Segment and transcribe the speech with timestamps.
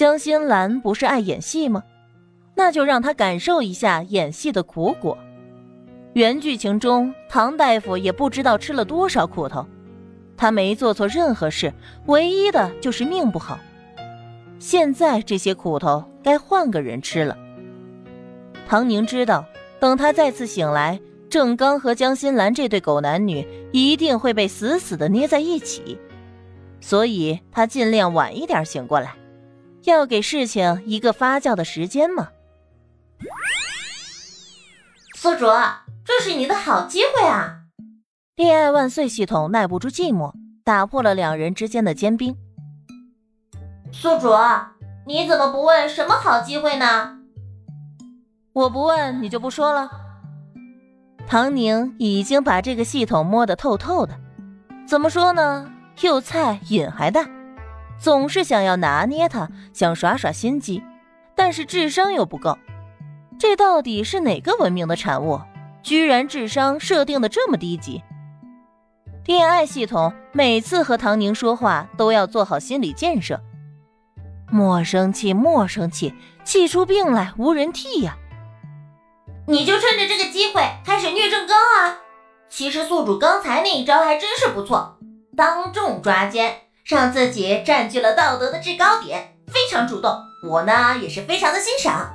[0.00, 1.82] 江心兰不是爱演戏吗？
[2.54, 5.18] 那就让她感受一下演戏的苦果。
[6.14, 9.66] 原剧情中，唐大夫也不知道吃了多少苦头，
[10.38, 11.70] 他没做错任何事，
[12.06, 13.58] 唯一的就是命不好。
[14.58, 17.36] 现在这些苦头该换个人吃了。
[18.66, 19.44] 唐宁知道，
[19.78, 20.98] 等他再次醒来，
[21.28, 25.98] 郑刚和江心兰这对狗男女一定会被死死的捏在一起，
[26.80, 29.12] 所以他尽量晚一点醒过来，
[29.84, 32.28] 要给事情一个发酵的时间嘛。
[35.16, 35.46] 宿主。
[36.02, 37.58] 这是你的好机会啊！
[38.34, 40.32] 恋爱万岁系统耐不住寂寞，
[40.64, 42.36] 打破了两人之间的坚冰。
[43.92, 44.30] 宿主，
[45.06, 47.18] 你怎么不问什么好机会呢？
[48.52, 49.88] 我不问你就不说了。
[51.28, 54.18] 唐宁已经把这个系统摸得透透的，
[54.88, 55.70] 怎么说呢？
[56.00, 57.24] 又菜瘾还大，
[58.00, 60.82] 总是想要拿捏他，想耍耍心机，
[61.36, 62.56] 但是智商又不够。
[63.38, 65.40] 这到底是哪个文明的产物？
[65.82, 68.02] 居然智商设定的这么低级！
[69.26, 73.40] 恋爱系统每次和唐宁说话都要做好心理建设，
[74.50, 78.16] 莫生气，莫生气，气出病来无人替呀！
[79.46, 81.98] 你就趁着这个机会开始虐正刚啊！
[82.48, 84.98] 其实宿主刚才那一招还真是不错，
[85.36, 86.56] 当众抓奸，
[86.90, 92.10] 让自己占据了道德的制高点，非常主动，我呢也是非常的欣赏。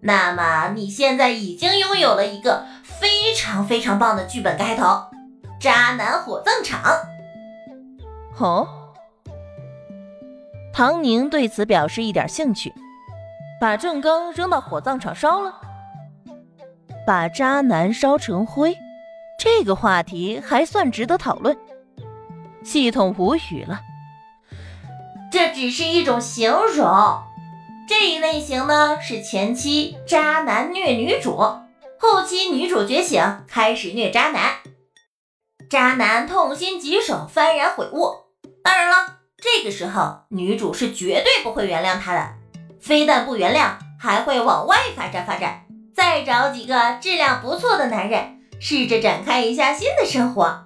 [0.00, 5.04] 那么你现在已经拥有了一个非常非常棒的剧本开头，
[5.60, 6.82] 渣男火葬场。
[8.38, 8.66] 哦，
[10.72, 12.74] 唐宁对此表示一点兴趣，
[13.60, 15.54] 把郑刚扔到火葬场烧了，
[17.06, 18.76] 把渣男烧成灰，
[19.38, 21.56] 这个话题还算值得讨论。
[22.64, 23.80] 系统无语了，
[25.30, 27.22] 这只是一种形容。
[27.86, 34.54] 这一类型呢，是前期渣男虐女主，后期女主觉醒开始虐渣男，
[35.68, 38.14] 渣男痛心疾首，幡然悔悟。
[38.62, 42.32] 当然了，这个时候女主是绝对不会原谅他的，
[42.80, 50.63] 非但不原谅，还会往外发展发展，再找几个质量不错的男人，试着展开一下新的生活。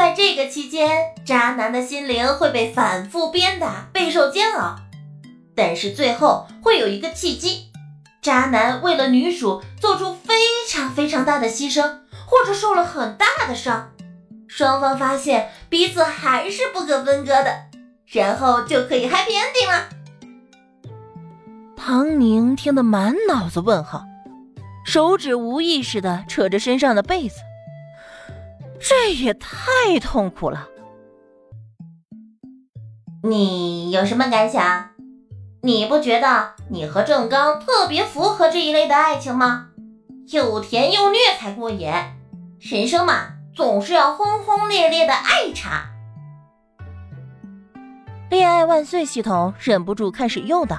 [0.00, 4.76] 在这个期间，渣男的心灵会被反复鞭打，备受煎熬。
[5.54, 7.70] 但是最后会有一个契机，
[8.22, 10.34] 渣男为了女主做出非
[10.70, 11.82] 常非常大的牺牲，
[12.24, 13.90] 或者受了很大的伤，
[14.48, 17.64] 双方发现彼此还是不可分割的，
[18.06, 19.88] 然后就可以 happy ending 了。
[21.76, 24.02] 唐宁听得满脑子问号，
[24.82, 27.34] 手指无意识的扯着身上的被子，
[28.80, 30.68] 这也太痛苦了。
[33.22, 34.90] 你有什么感想？
[35.62, 39.66] 你不觉得你和郑刚特别符合这一类的爱情吗？
[40.32, 41.92] 又甜又虐才过瘾，
[42.58, 45.82] 人生嘛，总是要轰轰烈烈的爱场。
[48.30, 50.78] 恋爱万岁系统忍不住开始诱导，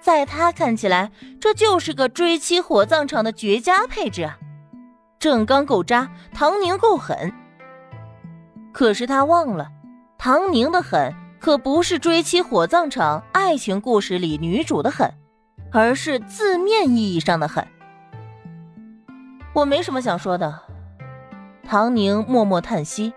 [0.00, 1.10] 在他看起来，
[1.40, 4.36] 这就是个追妻火葬场的绝佳配置啊！
[5.26, 7.32] 郑刚够渣，唐宁够狠，
[8.72, 9.66] 可是他忘了，
[10.16, 11.12] 唐宁的狠。
[11.40, 15.12] 可不是追妻火葬场爱情故事里女主的狠，
[15.72, 17.66] 而是字面意义上的狠。
[19.52, 20.60] 我没什么想说的。
[21.64, 23.12] 唐宁默默叹息，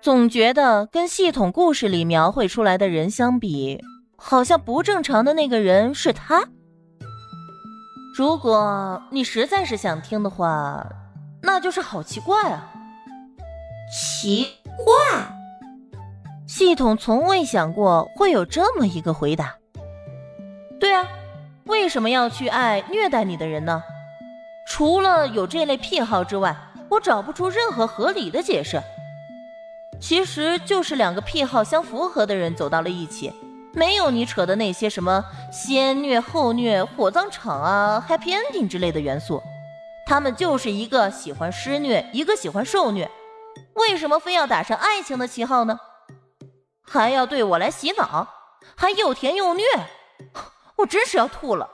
[0.00, 3.80] 总觉得跟系统故事里描绘出来的人相比，
[4.16, 6.48] 好像不正常的那个人是他。
[8.16, 10.84] 如果你实在是想听的话，
[11.42, 12.72] 那就是好奇怪啊，
[13.92, 14.48] 奇
[14.84, 15.34] 怪。
[16.46, 19.54] 系统从未想过会有这么一个回答。
[20.80, 21.06] 对啊，
[21.64, 23.82] 为什么要去爱虐待你的人呢？
[24.68, 26.56] 除了有这类癖好之外，
[26.90, 28.82] 我找不出任何合理的解释。
[30.00, 33.32] 其实就是两个癖好相符合的人走到了一起，
[33.72, 39.42] 没有你扯的那些什么先虐后虐、火葬场啊、happy ending 之类的元素。
[40.08, 43.10] 他们就是一个喜欢施虐，一个喜欢受虐。
[43.74, 45.78] 为什么非要打上爱情的旗号呢？
[46.80, 48.26] 还要对我来洗脑，
[48.74, 49.64] 还又甜又虐，
[50.78, 51.68] 我真是要吐了。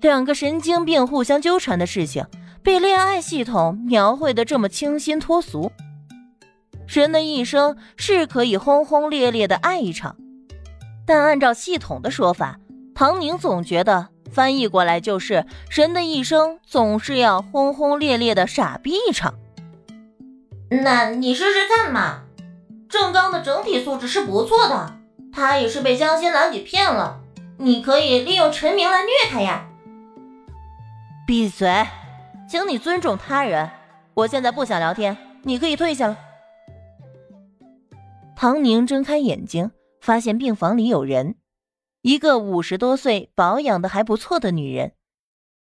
[0.00, 2.24] 两个神经病互相纠缠的事情，
[2.62, 5.72] 被恋爱系统描绘的这么清新脱俗。
[6.86, 10.16] 人的一生是可以轰轰烈烈的爱一场，
[11.04, 12.60] 但按照系统的说法，
[12.94, 19.34] 唐宁总觉得翻译过来就是人的一生总是要轰轰烈烈的傻逼一场。
[20.68, 22.22] 那你试试看嘛。
[22.88, 24.96] 郑刚的整体素质是不错的，
[25.32, 27.20] 他也是被江心兰给骗了。
[27.58, 29.68] 你可以利用陈明来虐他呀。
[31.26, 31.86] 闭嘴，
[32.48, 33.70] 请你尊重他人。
[34.14, 36.16] 我现在不想聊天，你可以退下了。
[38.36, 39.70] 唐宁睁开眼睛，
[40.00, 41.34] 发现病房里有人，
[42.04, 44.92] 一个五十多岁、保养的还不错的女人。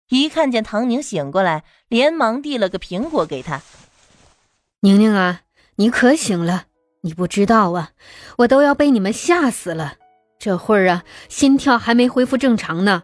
[0.10, 3.62] 一看见唐宁醒过来，连忙递了个苹果给她。
[4.80, 5.42] 宁宁啊，
[5.76, 6.64] 你可醒了？
[7.02, 7.92] 你不知道啊，
[8.40, 9.98] 我都要被你们吓死了。
[10.40, 13.04] 这会儿啊，心跳还没恢复正常呢。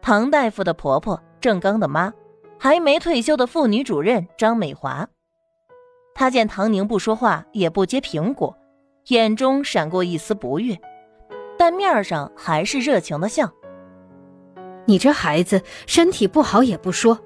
[0.00, 2.14] 唐大夫的婆婆郑刚的妈，
[2.60, 5.08] 还没退休的妇女主任张美华。
[6.14, 8.56] 她见唐宁不说话，也不接苹果，
[9.08, 10.80] 眼中闪过一丝不悦，
[11.64, 13.50] 但面上还是热情的笑。
[14.84, 17.18] 你这孩子身体不好也不说，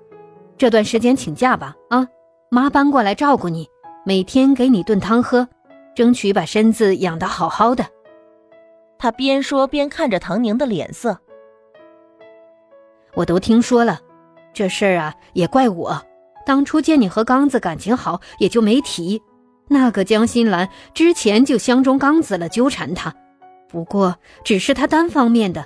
[0.57, 1.75] 这段时间请假吧。
[1.91, 2.07] 啊，
[2.49, 3.69] 妈搬过来照顾你，
[4.07, 5.49] 每天给你炖汤喝。
[5.93, 7.85] 争取把身子养得好好的。
[8.97, 11.19] 他边说边看着唐宁的脸色。
[13.15, 13.99] 我都听说了，
[14.55, 16.01] 这事儿啊也怪我，
[16.47, 19.21] 当初见你和刚子感情好，也就没提。
[19.67, 23.13] 那个江心兰之前就相中刚子了，纠缠他。
[23.69, 25.65] 不过只是他单方面的，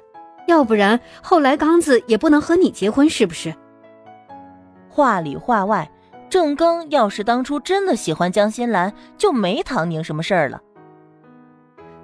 [0.49, 3.55] 要不然后来刚子也不能和你结婚，是不是？
[4.89, 5.91] 话里话外。
[6.29, 10.63] 郑刚要是当初真的喜欢江心兰，就没唐宁什么事儿了。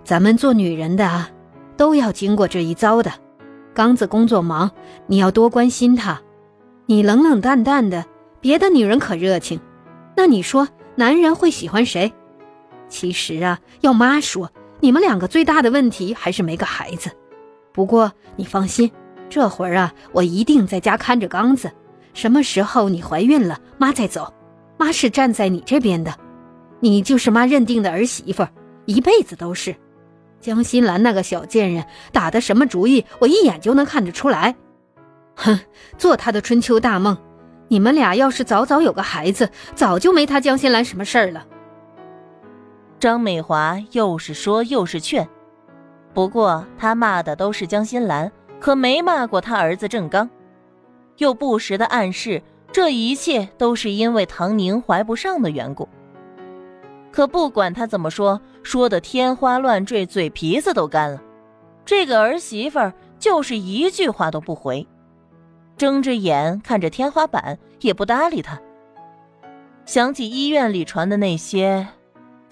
[0.05, 1.31] 咱们做女人的啊，
[1.79, 3.11] 都要经过这一遭的。
[3.73, 4.71] 刚子工作忙，
[5.06, 6.21] 你要多关心他。
[6.85, 8.05] 你冷冷淡淡的，
[8.39, 9.59] 别的女人可热情。
[10.15, 12.12] 那你说，男人会喜欢谁？
[12.87, 17.10] 其实啊，要妈说，你们两个最大的问题还是没个孩子。
[17.72, 18.90] 不过你放心，
[19.28, 21.70] 这会儿啊，我一定在家看着刚子。
[22.14, 24.32] 什么时候你怀孕了，妈再走。
[24.76, 26.14] 妈是站在你这边的，
[26.80, 28.46] 你就是妈认定的儿媳妇，
[28.86, 29.75] 一辈子都是。
[30.40, 34.54] 江心兰那个小贱人打的什么主意，我一眼就能看得出来。
[35.34, 35.58] 哼，
[35.96, 37.16] 做他的春秋大梦。
[37.66, 41.44] 你们俩要是早早有个孩子，早就没他江心兰什么事儿了。
[43.00, 45.29] 张美华又是说又是劝，
[46.12, 50.29] 不过他骂的都是江心兰，可没骂过他儿子郑刚。
[51.19, 52.43] 又不时的暗示，
[52.73, 55.89] 这一切都是因为唐宁怀不上的缘故。
[57.12, 61.23] 可不管他怎么说，说的天花乱坠，嘴皮子都干了，
[61.85, 64.87] 这个儿媳妇儿就是一句话都不回，
[65.77, 68.61] 睁着眼看着天花板，也不搭理他。
[69.87, 71.87] 想起医院里传的那些，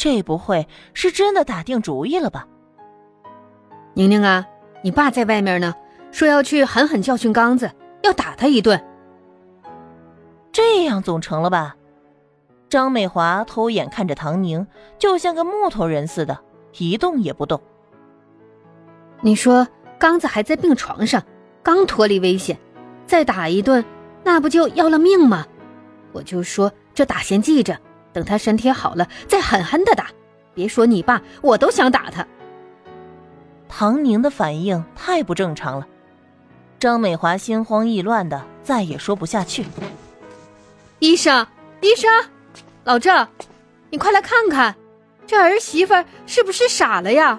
[0.06, 2.46] 这不会是真的打定主意了吧？
[3.94, 4.46] 宁宁啊，
[4.82, 5.74] 你爸在外面呢，
[6.12, 7.72] 说要去狠狠教训刚子。
[8.02, 8.80] 要打他一顿，
[10.52, 11.74] 这样总成了吧？
[12.68, 14.64] 张美华偷眼看着唐宁，
[14.96, 16.38] 就像个木头人似的，
[16.78, 17.60] 一动也不动。
[19.22, 19.66] 你说
[19.98, 21.20] 刚子还在病床上，
[21.64, 22.56] 刚脱离危险，
[23.06, 23.84] 再打一顿，
[24.22, 25.44] 那不就要了命吗？
[26.12, 27.76] 我就说这打先记着，
[28.16, 30.06] 等他身体好了再狠狠的打。
[30.54, 32.26] 别说你爸，我都想打他。
[33.68, 35.86] 唐宁的反应太不正常了。
[36.78, 39.66] 张美华心慌意乱的，再也说不下去。
[40.98, 41.46] 医生，
[41.82, 42.10] 医生，
[42.84, 43.28] 老郑，
[43.90, 44.74] 你快来看看，
[45.26, 45.92] 这儿媳妇
[46.26, 47.38] 是不是傻了呀？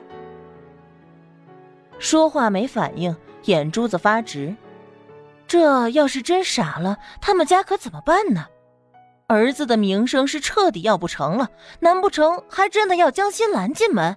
[1.97, 4.56] 说话没反应，眼珠子发直。
[5.47, 8.45] 这要是真傻了，他们家可怎么办呢？
[9.27, 11.49] 儿子的名声是彻底要不成了，
[11.81, 14.15] 难不成还真的要江心兰进门？